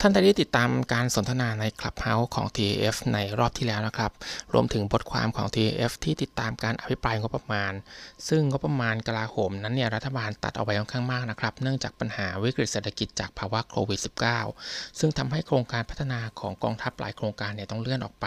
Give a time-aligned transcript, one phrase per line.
[0.00, 4.12] ท่านได้ติดตามการสนทนาใน Clubhouse ของ TAF ในรอบที่แล้วนะครับ
[4.52, 7.72] รวมถึงบทความของ TAF ที่ติดตามการอภิปรายงบประมาณ
[8.28, 14.00] ซึ่งงบประมาณกลาโหมนั้นเนี่ยรัฐบาลตัดเอาไว้ค่อนข้างมากนะครับ เนื่องจากปัญหาวิกฤตเศรษฐกิจจากภาวะโควิด
[14.44, 18.26] -19 ซึ่งทำให้โครงการพัฒนาของกองทัพหลายโครงการเนี่ยต้องเลื่อนออกไป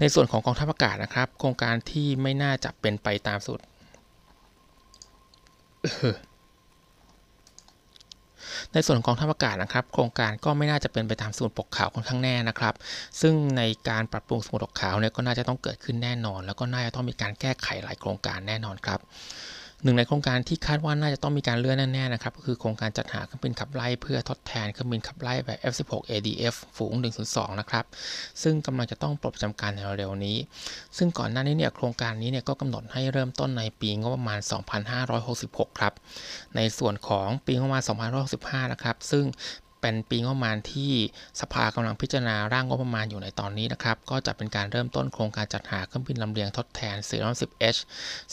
[0.00, 3.60] ในส่วนของกองทัพอากาศนะครับ โครงการที่ไม่น่าจะเป็นไปตามสุด
[8.74, 12.74] ในส่วนของกองทัพอากาศนะครับ โครงการก็ไม่น่าจะเป็นไปตามสมุดปกขาวค่อนข้างแน่นะครับ
[13.20, 19.00] ซึ่งในการปรับปรุงสมุดปกขาวเนี่ยก็น่าจะต้องเกิดขึ้นแน่นอน แล้วก็น่าจะต้องมีการแก้ไขหลายโครงการแน่นอนครับ
[19.84, 26.92] หนึ่งในโครงการที่คาดว่าน่าจะต้องมีการเลื่อนแน่ๆนะครับก็คือโครงการจัดหาเครื่องบินขับไล่เพื่อทดแทนเครื่องบินขับไล่แบบ F16 ADF ฝูง
[27.26, 27.84] 102 นะครับ
[28.42, 30.36] ซึ่งกำลังจะต้องปลดประจำการในเร็วๆนี้
[30.96, 34.38] ซึ่งก่อนหน้านี้เนี่ยโครงการนี้เนี่ยก็กำหนดให้เริ่มต้นในปีงบประมาณ
[35.08, 35.92] 2566 ครับ
[36.56, 37.82] ในส่วนของปีงบประมาณ
[38.28, 39.24] 2565 นะครับซึ่ง
[39.82, 40.92] เป็นปีงบประมาณที่
[41.40, 47.78] สภากำลังพิจารณาร่างงบประมาณอยู่ในตอนนี้นะครับ ก็จะเป็นการเริ่มต้นโครงการจัดหาเครื่องบินลำเลียงทดแทน 410H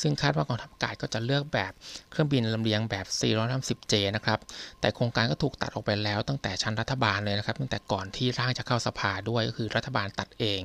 [0.01, 1.71] ซึ่งคาดว่ากองทัพอากาศก็จะเลือกแบบ
[2.11, 4.39] เครื่องบินลำเลียงแบบ 430J นะครับ
[4.81, 10.61] แต่โครงการก็ถูกตัดออกไปแล้วตั้งแต่ชั้นรัฐบาลเลยนะครับ ตั้งแต่ก่อนที่ร่างจะเข้าสภาด้วยก็คือรัฐบาลตัดเอง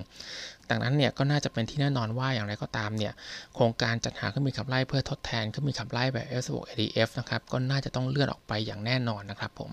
[0.70, 3.12] ดังนั้นเนี่ยก็น่าจะเป็นที่แน่นอนว่าอย่างไรก็ตามเนี่ย
[3.54, 9.70] โครงการจัดหาเครื่องบินขับไล่เพื่อทดแทนเครื่องบินขับไล่แบบ F16 ADF นะครับก็น่าจะต้องเลื่อนออกไปอย่างแน่นอนนะครับผม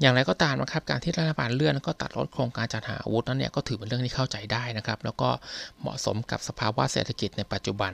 [0.00, 5.28] อย่างไรก็ตามนะครับการที่รัฐบาลเลื่อนก็ตัดลดโครงการจัดหาอาวุธนั้นเนี่ยก็ถือเป็นเรื่องที่เข้าใจได้นะครับ แล้วก็
[5.80, 7.92] เหมาะสมกับสภาวะเศรษฐกิจในปัจจุบัน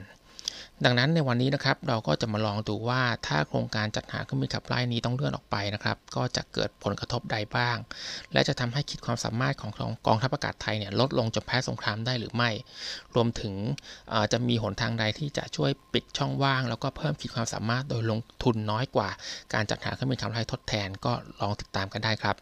[0.85, 7.77] ดังนั้นในวันนี้นะครับเราก็จะมาลองดูว่าถ้าโครงการจัดหาเครื่องบินขับไล่นี้ต้องเลื่อนออกไปนะครับ ก็จะเกิดผลกระทบใดบ้าง
[8.33, 9.71] และจะทำให้ขีดความสามารถของ
[10.07, 12.49] กองทัพอากาศไทยเนี่ยลดลงจนแพ้สงครามได้หรือไม่
[13.15, 13.53] รวมถึง
[14.31, 19.09] จะมีหนทางใดที่จะช่วยปิดช่องว่าง แล้วก็เพิ่มขีดความสามารถโดยลงทุนน้อยกว่า
[19.53, 22.37] การจัดหาเครื่องบินขับไล่ทดแทนก็ลองติดตามกันได้ครับ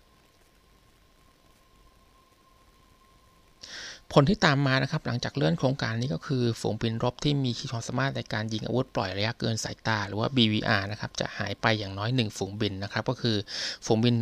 [4.14, 13.38] ผลที่ตามมานะครับหลังจากเลื่อนโครงการนี้ก็คือฝูงบินรบที่มีขีดความสามารถในการยิงอาวุธปล่อยระยะเกินสายตา หรือว่า BVR นะครับจะหายไปอย่างน้อย 1 ฝูงบินนะครับก็คือ
[13.85, 14.16] ฝูงบิน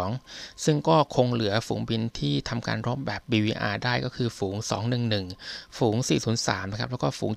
[0.00, 4.56] 102 ซึ่งก็คงเหลือฝูงบินที่ทำการรบแบบ BVR ได้ก็คือฝูง
[5.16, 5.96] 211 ฝูง
[6.34, 7.32] 403 นะครับแล้วก็ฝูง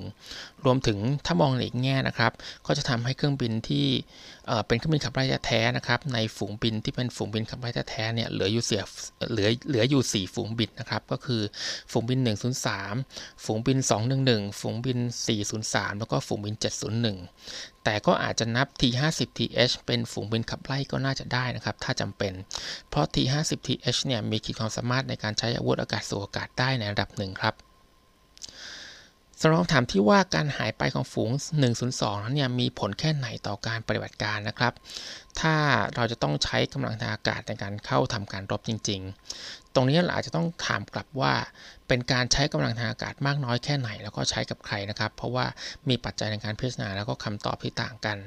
[0.00, 2.32] 701 รวมถึงถ้ามองในอีกแง่นะครับ
[2.66, 3.86] ก็จะทำให้เครื่องบินที่
[4.66, 8.82] เป็นเครื่องบินขับไล่แท้นะครับในฝูงบินที่เป็นฝูงบินขับไล่แท้เนี่ยเหลืออยู่เสีย
[9.32, 11.27] เหลือเหลืออยู่ 4 ฝูงบินนะครับก็คือ
[11.92, 12.20] ฝูงบิน
[12.84, 13.78] 103 ฝูงบิน
[14.18, 14.98] 211 ฝูงบิน
[15.48, 16.54] 403 แล้วก็ฝูงบิน
[17.18, 22.32] 701 แต่ก็อาจจะนับ T50TH เป็นฝูงบินขับไล่ก็น่าจะได้นะครับ ถ้าจำเป็น
[22.90, 27.67] เพราะ T50TH เนี่ยมีขีดความสามารถในการใช้อาวุธอากาศสู่อากาศได้ในระดับหนึ่งครับ
[29.42, 31.30] สำหรับคำถามที่ว่าการหายไปของฝูง
[31.76, 34.72] 102 นั้นเนี่ยมีผลแค่ไหนต่อการปฏิบัติการนะครับ
[35.40, 35.54] ถ้า
[35.94, 39.00] เราจะต้องใช้กำลังทางอากาศในการเข้าทำการรบจริง
[39.38, 41.32] ๆ ตรงนี้เราอาจจะต้องถามกลับว่า
[41.88, 45.46] เป็นการใช้กำลังทางอากาศมากน้อยแค่ไหน แล้วก็ใช้กับใครนะครับ เพราะว่า
[45.88, 48.18] มีปัจจัยในการพิจารณาแล้วก็คำตอบที่ต่างกัน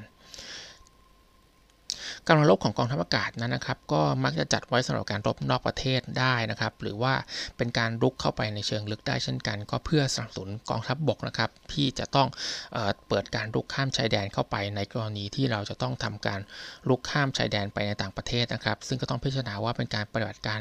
[2.28, 7.14] กำลังรบของกองทัพอากาศนั้นนะครับ ก็มักจะจัดไว้สำหรับการรบนอกประเทศได้นะครับ หรือว่า
[7.56, 12.28] เป็นการรุกเข้าไปในเชิงลึกได้เช่นกัน ก็เพื่อสนับสนุนกองทัพบบกนะครับ ที่จะต้อง
[12.72, 12.78] เอ
[13.08, 16.40] เปิดการรุกข้ามชายแดนเข้าไปในกรณีที่เราจะต้องทำการ
[16.88, 20.60] รุกข้ามชายแดนไปในต่างประเทศนะครับ ซึ่งก็ต้องพิจารณาว่าเป็นการปฏิบัติการ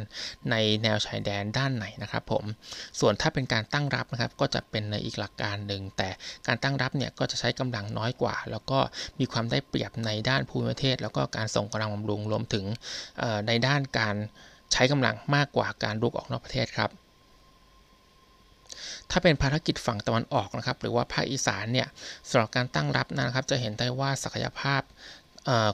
[0.52, 2.44] ในแนวชายแดนด้านไหนนะครับผม
[3.00, 6.10] ส่วนถ้าเป็นการตั้งรับนะครับก็จะเป็นในอีกหลักการหนึ่งแต่
[6.48, 8.80] การตั้งรับเนี่ยก็จะใช้กำลังน้อยกว่า แล้วก็
[9.20, 12.66] มีความได้เปรียบในด้านภูมิประเทศ แล้วก็การส่งกำลังบำรุงรวมถึง
[13.48, 14.16] ในด้านการ
[14.72, 16.92] ใช้กำลังมากกว่าการลุกออกนอกประเทศครับ
[19.12, 21.88] ถ้าเป็นภารกิจฝั่งตะวันออกนะครับ หรือว่าภาคอีสานเนี่ย
[22.30, 24.82] สำหรับการตั้งรับนะครับ จะเห็นได้ว่าศักยภาพ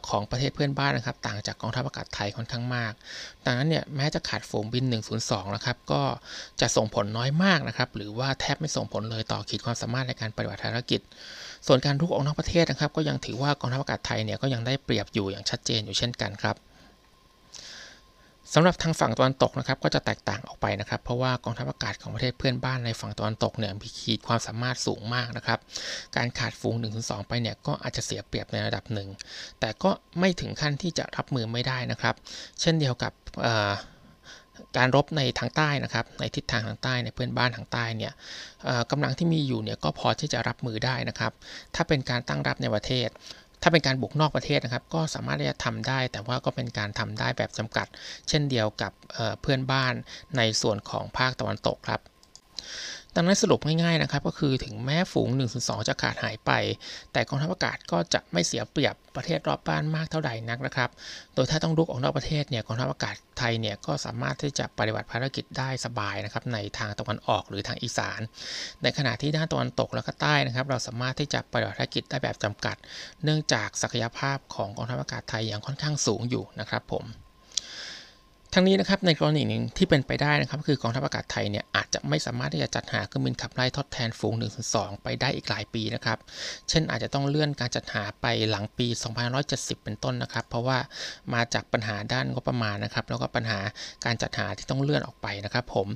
[0.10, 2.94] ของประเทศเพื่อนบ้านนะครับ ต่างจากกองทัพอากาศไทยค่อนข้างมาก
[3.46, 4.86] ดังนั้นเนี่ยแม้จะขาดฝูงบิน
[5.20, 6.02] 102 นะครับ ก็
[6.62, 11.02] จะส่งผลน้อยมากนะครับ หรือว่าแทบไม่ส่งผลเลยต่อขีดความสามารถในการปฏิบัติภารกิจ
[11.68, 16.56] ส่วนการรุกออกนอกประเทศนะครับ ก็ยังถือว่ากองทัพอากาศไทยเนี่ยก็ยังได้เปรียบอยู่อย่างชัดเจนอยู่เช่นกันครับ
[18.54, 25.60] สำหรับทางฝั่งตะวันตกนะครับก็จะแตกต่างออกไปนะครับ เพราะว่ากองทัพอากาศของประเทศเพื่อนบ้านในฝั่งตะวันตกเนี่ยมีขีดความสามารถสูงมากนะครับ
[26.16, 29.10] การขาดฝูง1นถึงสไปเนี่ยก็อาจจะเสียเปรียบในระดับหนึ่ง
[29.60, 29.90] แต่ก็
[30.20, 32.16] ไม่ถึงขั้นที่จะรับมือไม่ได้นะครับ
[32.62, 33.14] เช่นเดียวกับ
[34.78, 38.14] การรบในทางใต้นะครับ ในทิศทางทางใต้ในเพื่อนบ้านทางใต้เนี่ย
[38.92, 41.32] กำลังที่มีอยู่เนี่ยก็พอที่จะรับมือได้นะครับ
[41.76, 43.10] ถ้าเป็นการตั้งรับในประเทศ
[43.62, 47.88] ถ้าเป็นการบุกนอกประเทศนะครับ ก็สามารถที่จะทำได้ แต่ว่าก็เป็นการทำได้แบบจำกัด
[48.28, 48.92] เช่นเดียวกับ
[49.42, 49.94] เพื่อนบ้าน
[50.38, 52.02] ในส่วนของภาคตะวันตกครับ
[53.20, 56.52] ดังนั้นสรุปง่ายๆนะครับก็คือถึงแม้ฝูง1 2จะขาดหายไป
[57.14, 60.90] แต่กองทัพอากาศก็จะไม่เสียเปรียบประเทศรอบบ้านมากเท่าใดนักนะครับ
[61.36, 68.20] โดยถ้าต้องลุกออกนอกประเทศเนี่ยกองทัพอากาศไทยเนี่ยก็สามารถที่จะปฏิบัติภารกิจได้สบายนะครับในทางตะวันออกหรือทางอีสาน
[68.84, 72.76] ในขณะที่ด้านตะวันตกและก็ใต้นะครับ เราสามารถที่จะปฏิบัติภารกิจได้แบบจำกัด
[73.24, 77.27] เนื่องจากศักยภาพของกองทัพอากาศไทยอย่างค่อนข้างสูงอยู่นะครับผม
[78.54, 86.18] ทั้งนี้นะครับในกรณีหนึ่งที่เป็นไปได้นะครับคือกองทัพอากาศไทยเนี่ยอาจจะไม่สามารถที่จะจัดหาเครื่องบินขับไล่ทดแทนฝูง1 2ไปได้อีกหลายปีนะครับ
[86.70, 88.88] เช่นอาจจะต้องเลื่อนการจัดหาไปหลังปี
[89.36, 90.78] 2570 เป็นต้นนะครับ เพราะว่า
[91.34, 93.60] มาจากปัญหาด้านงบประมาณนะครับแล้วก็ปัญหา
[94.06, 95.88] การจัดหาที่ต้องเลื่อนออกไปนะครับ ผม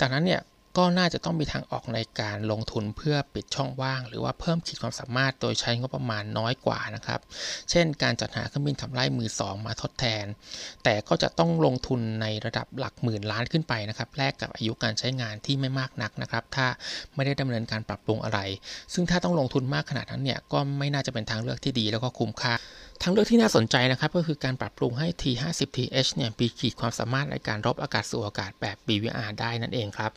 [0.00, 0.40] ดังนั้นเนี่ย
[0.78, 7.20] ก็น่าจะต้องมีทางออกในการลงทุนเพื่อปิดช่องว่าง หรือว่าเพิ่มขีดความสามารถโดยใช้งบประมาณน้อยกว่านะครับ
[7.70, 10.24] เช่น การจัดหาเครื่องบินขับไล่มือสองมาทดแทน
[10.84, 16.66] แต่ก็จะต้องลงทุนในระดับหลักหมื่นล้านขึ้นไปนะครับแลกกับอายุการใช้งานที่ไม่มากนักนะครับ ถ้า
[17.14, 18.40] ไม่ได้ดำเนินการปรับปรุงอะไร
[18.94, 22.54] ซึ่งถ้าต้องลงทุนมากขนาดนั้นเนี่ยก็ไม่น่าจะเป็นทางเลือกที่ดีแล้วก็คุ้มค่า
[23.02, 30.12] ทางเลือกที่น่าสนใจนะครับก็คือการปรับปรุงให้ T50TH เนี่ยมีขีดความสามารถในการรบอากาศสู่อากาศแบบ BVR ได้นั่นเองครับ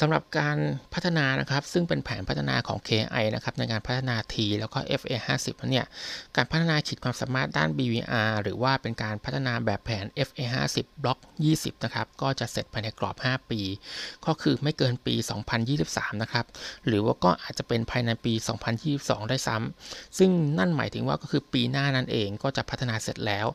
[0.00, 0.58] สำหรับการ
[0.94, 5.86] พัฒนานะครับ ซึ่งเป็นแผนพัฒนาของ KI นะครับ ในการพัฒนา T แล้วก็ FA50 เนี่ย
[6.36, 11.18] การพัฒนาขีดความสามารถด้าน BVR หรือว่าเป็นการพัฒนาแบบแผน FA50 บล็อก
[11.52, 13.60] 20 นะครับ ก็จะเสร็จภายในกรอบ 5 ปี
[14.26, 15.14] ก็คือไม่เกินปี
[15.68, 16.46] 2023 นะครับ
[16.86, 18.32] หรือว่าก็อาจจะเป็นภายในปี
[18.82, 23.46] 2022 ได้ซ้ำ ซึ่งนั่นหมายถึงว่าก็คือปีหน้านั่นเองก็จะพัฒนาเสร็จแล้ว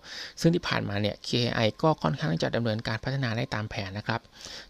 [0.41, 4.21] ซึ่งที่ผ่านมาเนี่ย KI ก็ค่อนข้างจะดำเนินการพัฒนาได้ตามแผนนะครับ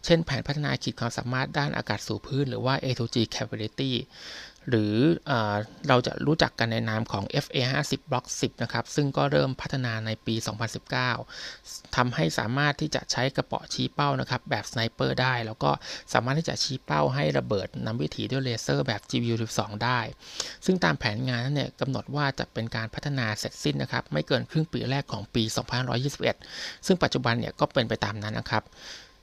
[0.04, 3.92] เช่น แผนพัฒนาขีดความสามารถด้านอากาศสู่พื้น หรือว่า A2G capability
[4.70, 4.94] หรือ
[5.30, 5.32] อ
[5.88, 10.34] เราจะรู้จักกันในนามของ FA50 Block 10 นะครับ ซึ่งก็เริ่มพัฒนาในปี
[11.14, 15.70] 2019ทำให้สามารถที่จะใช้กระเป๋าชี้เป้านะครับ แบบสไนเปอร์ได้ แล้วก็
[16.12, 20.00] สามารถที่จะชี้เป้าให้ระเบิดนำวิถีด้วยเลเซอร์แบบ GBU12 ได้
[20.64, 25.42] ซึ่งตามแผนงานนั้นเนี่ยกำหนดว่าจะเป็นการพัฒนาเสร็จสิ้นนะครับ ไม่เกินครึ่งปีแรกของปี
[26.14, 28.64] 2521 ซึ่งปัจจุบันเนี่ยก็เป็นไปตามนั้นนะครับ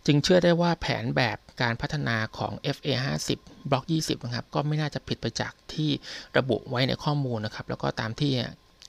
[0.06, 3.30] จึงเชื่อได้ว่าแผนแบบ การพัฒนาของ FA50
[3.70, 5.90] บล็อก 20 นะครับ ก็ไม่น่าจะผิดไปจากที่
[6.38, 8.34] ระบุไว้ในข้อมูลนะครับ แล้วก็ตามที่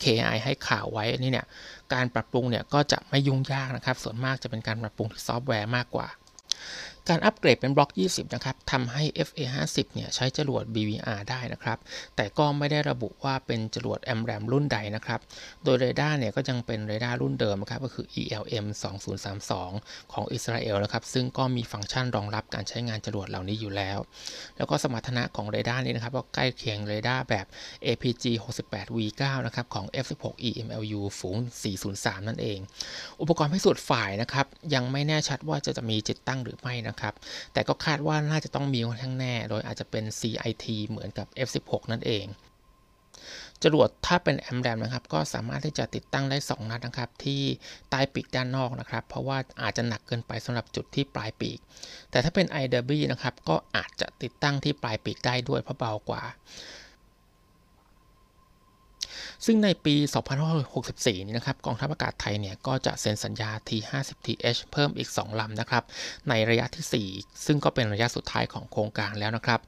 [0.02, 1.46] KI ให้ข่าวไว้นี่เนี่ย
[1.94, 6.08] การปรับปรุงเนี่ยก็จะไม่ยุ่งยากนะครับ ส่วนมากจะเป็นการปรับปรุงที่ซอฟต์แวร์มากกว่า
[7.08, 11.78] การอัปเกรดเป็นบล็อก 20 นะครับทำให้ FA50 เนี่ยใช้จรวด BVR ได้นะครับ
[12.16, 15.20] แต่ก็ไม่ได้ระบุว่าเป็นจรวด AMRAAM รุ่นใดนะครับ
[15.64, 18.66] โดยเรดาร์เนี่ยก็ยังเป็นเรดาร์รุ่นเดิมนะครับ ก็คือ ELM
[19.40, 23.98] 2032 ของอิสราเอลนะครับ ซึ่งก็มีฟังก์ชันรองรับการใช้งานจรวดเหล่านี้อยู่แล้ว
[24.56, 27.46] แล้วก็สมรรถนะของเรดาร์นี้นะครับ ก็ใกล้เคียงเรดาร์แบบ
[27.86, 28.24] APG
[28.62, 31.36] 68 V9 นะครับ ของ F16 EMLU ฝูง
[31.82, 32.58] 403 นั่นเอง
[33.20, 37.14] อุปกรณ์พิสูจน์ฝ่ายนะครับ ยังไม่แน่ชัดว่าจะจะมีจิตตั้งหรือไม่นะครับ
[37.52, 42.26] แต่ก็คาดว่าน่าจะต้องมีค่อนข้างแน่ โดยอาจจะเป็น CIT เหมือนกับ F16 นั่นเอง
[43.62, 47.42] จรวดถ้าเป็นแอมแรมนะครับ ก็สามารถที่จะติดตั้งได้ 2 นัดนะครับ ที่
[47.90, 51.58] ใต้ปีกด้านนอกนะครับ เพราะว่าอาจจะหนักเกินไปสำหรับจุดที่ปลายปีก
[52.10, 56.22] แต่ถ้าเป็น i d b นะครับ ก็อาจจะติดตั้งที่ปลายปีกได้ด้วยเพราะเบากว่า
[59.46, 59.94] ซึ่งในปี
[60.60, 65.84] 2564 นี้นะครับกองทัพอากาศไทยเนี่ยก็จะเซ็นสัญญา T50TH เพิ่มอีก 2 ลำนะครับ
[66.28, 69.60] ในระยะที่ 4 ซึ่งก็เป็นระยะสุดท้ายของโครงการแล้วนะครับ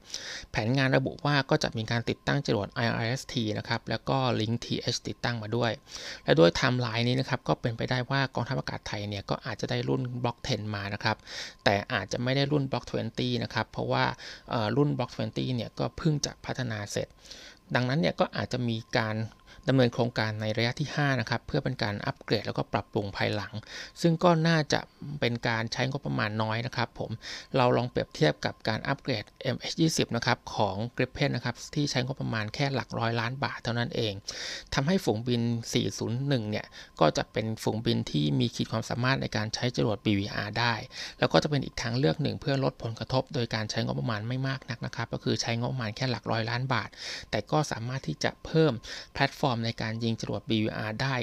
[0.51, 5.71] แผนงานระบุว่าก็จะมีการติดตั้งจรวด IRST นะครับแล้วก็ Link TH ติดตั้งมาด้วย
[6.23, 11.17] และด้วยไทม์ไลน์นี้นะครับก็เป็นไปได้ว่ากองทัพอากาศไทยเนี่ยก็อาจจะได้รุ่นบล็อก 10 มานะครับ
[11.63, 14.05] แต่อาจจะไม่ได้รุ่นบล็อก 20 นะครับเพราะว่า
[14.77, 17.09] รุ่นบล็อก 20 เนี่ยก็เพิ่งจะพัฒนาเสร็จ
[17.75, 19.15] ดังนั้นเนี่ยก็อาจจะมีการ
[19.69, 23.53] ดำเนินโครงการในระยะที่ 5 นะครับ เพื่อเป็นการอัปเกรดแล้วก็ปรับปรุงภายหลัง
[24.01, 24.79] ซึ่งก็น่าจะ
[25.19, 27.11] เป็นการใช้งบประมาณน้อยนะครับผม
[27.57, 29.23] เราลองเปรียบเทียบกับการอัปเกรด
[29.55, 34.13] MH20 นะครับของ Gripen นะครับที่ใช้งบประมาณแค่หลักร้อยล้านบาทเท่านั้นเอง
[34.73, 35.41] ทำให้ฝูงบิน
[35.91, 36.65] 401 เนี่ย
[36.99, 40.73] ก็จะเป็นฝูงบินที่มีขีดความสามารถในการใช้จรวด BVR ได้
[41.19, 46.89] แล้วก็จะเป็นอีกทางเลือกหนึ่งเพื่อลดผลกระทบ โดยการใช้งบประมาณไม่มากนักนะครับ ก็คือใช้งบประมาณแค่หลักร้อยล้านบาท
[47.31, 48.73] แต่ก็สามารถที่จะเพิ่ม
[49.13, 51.15] แพลตฟอร์มในการยิงจรวด BVR ได้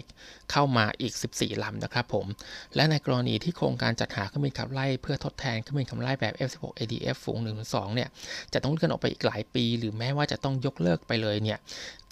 [0.51, 2.27] เข้ามาอีก 14 ลำนะครับผม
[2.75, 8.09] และในกรณีที่โครงการจัดหาเครื่องบินขับไล่ เพื่อทดแทนเครื่องบินขับไล่แบบ F16 ADF ฝูง1-2เนี่ย
[8.53, 11.59] จะต้องเลื่อนออกไปอีกหลายปี หรือแม้ว่าจะต้องยกเลิกไปเลยเนี่ย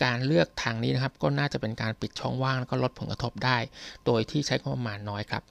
[0.05, 3.59] การเลือกทางนี้นะครับก็น่าจะเป็นการปิดช่องว่างแล้วก็ลดผลกระทบได้
[4.07, 5.45] โดยที่ใช้งบประมาณน้อยครับ